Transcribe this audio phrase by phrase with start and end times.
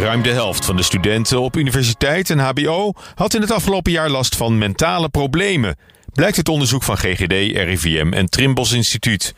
[0.00, 4.10] Ruim de helft van de studenten op universiteit en HBO had in het afgelopen jaar
[4.10, 5.76] last van mentale problemen.
[6.12, 9.34] Blijkt het onderzoek van GGD, RIVM en Trimbos Instituut.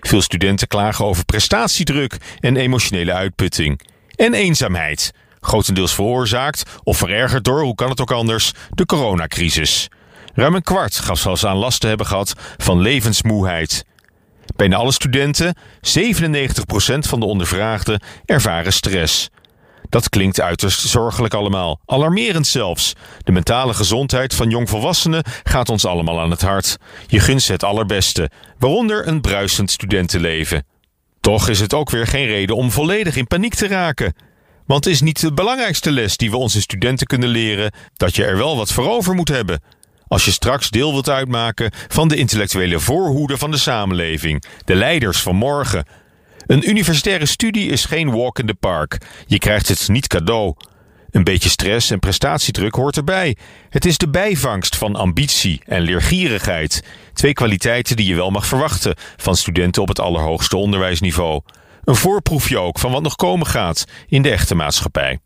[0.00, 3.80] Veel studenten klagen over prestatiedruk en emotionele uitputting.
[4.14, 5.12] En eenzaamheid.
[5.40, 9.88] Grotendeels veroorzaakt of verergerd door, hoe kan het ook anders, de coronacrisis.
[10.34, 13.84] Ruim een kwart gaf zelfs aan last te hebben gehad van levensmoeheid.
[14.56, 19.30] Bijna alle studenten, 97% van de ondervraagden, ervaren stress.
[19.90, 22.92] Dat klinkt uiterst zorgelijk allemaal, alarmerend zelfs.
[23.18, 26.76] De mentale gezondheid van jongvolwassenen gaat ons allemaal aan het hart.
[27.06, 30.66] Je gunt ze het allerbeste, waaronder een bruisend studentenleven.
[31.20, 34.14] Toch is het ook weer geen reden om volledig in paniek te raken.
[34.66, 38.36] Want is niet de belangrijkste les die we onze studenten kunnen leren dat je er
[38.36, 39.62] wel wat voor over moet hebben.
[40.08, 45.22] Als je straks deel wilt uitmaken van de intellectuele voorhoede van de samenleving, de leiders
[45.22, 45.84] van morgen.
[46.50, 48.98] Een universitaire studie is geen walk in the park.
[49.26, 50.54] Je krijgt het niet cadeau.
[51.10, 53.36] Een beetje stress en prestatiedruk hoort erbij.
[53.68, 56.82] Het is de bijvangst van ambitie en leergierigheid.
[57.12, 61.40] Twee kwaliteiten die je wel mag verwachten van studenten op het allerhoogste onderwijsniveau.
[61.84, 65.18] Een voorproefje ook van wat nog komen gaat in de echte maatschappij.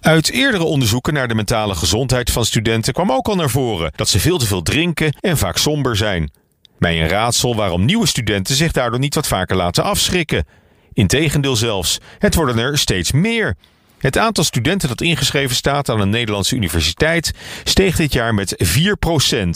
[0.00, 4.08] Uit eerdere onderzoeken naar de mentale gezondheid van studenten kwam ook al naar voren dat
[4.08, 6.30] ze veel te veel drinken en vaak somber zijn.
[6.78, 10.46] Mij een raadsel waarom nieuwe studenten zich daardoor niet wat vaker laten afschrikken.
[10.92, 13.56] Integendeel zelfs, het worden er steeds meer.
[13.98, 17.32] Het aantal studenten dat ingeschreven staat aan een Nederlandse universiteit
[17.64, 19.48] steeg dit jaar met 4%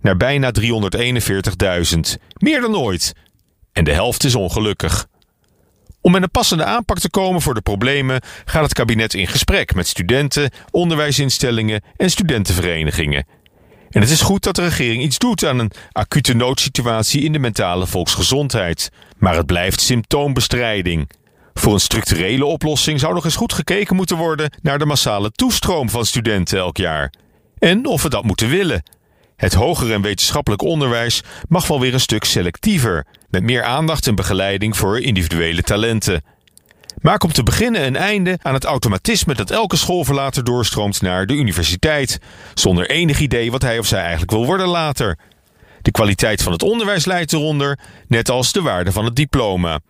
[0.00, 1.98] naar bijna 341.000.
[2.34, 3.12] Meer dan ooit.
[3.72, 5.06] En de helft is ongelukkig.
[6.00, 9.74] Om met een passende aanpak te komen voor de problemen gaat het kabinet in gesprek
[9.74, 13.26] met studenten, onderwijsinstellingen en studentenverenigingen.
[13.90, 17.38] En het is goed dat de regering iets doet aan een acute noodsituatie in de
[17.38, 18.90] mentale volksgezondheid.
[19.18, 21.10] Maar het blijft symptoombestrijding.
[21.54, 25.90] Voor een structurele oplossing zou nog eens goed gekeken moeten worden naar de massale toestroom
[25.90, 27.12] van studenten elk jaar.
[27.58, 28.82] En of we dat moeten willen.
[29.36, 34.14] Het hoger en wetenschappelijk onderwijs mag wel weer een stuk selectiever, met meer aandacht en
[34.14, 36.22] begeleiding voor individuele talenten.
[37.00, 41.34] Maak om te beginnen een einde aan het automatisme dat elke schoolverlater doorstroomt naar de
[41.34, 42.18] universiteit,
[42.54, 45.18] zonder enig idee wat hij of zij eigenlijk wil worden later.
[45.82, 49.80] De kwaliteit van het onderwijs leidt eronder, net als de waarde van het diploma.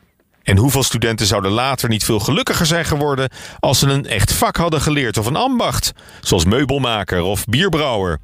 [0.42, 4.56] En hoeveel studenten zouden later niet veel gelukkiger zijn geworden als ze een echt vak
[4.56, 8.18] hadden geleerd of een ambacht, zoals meubelmaker of bierbrouwer?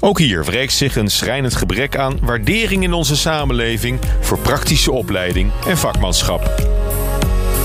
[0.00, 5.52] Ook hier wreekt zich een schrijnend gebrek aan waardering in onze samenleving voor praktische opleiding
[5.66, 6.70] en vakmanschap.